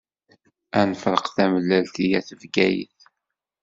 [0.79, 2.99] A nefṛeq tamellalt i At Bgayet.